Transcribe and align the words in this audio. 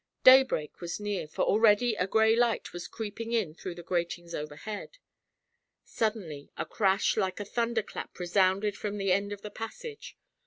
Daybreak 0.23 0.81
was 0.81 0.99
near, 0.99 1.27
for 1.27 1.43
already 1.43 1.93
a 1.93 2.07
gray 2.07 2.35
light 2.35 2.73
was 2.73 2.87
creeping 2.87 3.33
in 3.33 3.53
through 3.53 3.75
the 3.75 3.83
gratings 3.83 4.33
overhead. 4.33 4.97
Suddenly 5.85 6.49
a 6.57 6.65
crash 6.65 7.17
like 7.17 7.39
a 7.39 7.45
thunder 7.45 7.83
clap 7.83 8.17
resounded 8.17 8.75
from 8.75 8.97
the 8.97 9.11
end 9.11 9.31
of 9.31 9.43
the 9.43 9.51
passage. 9.51 10.17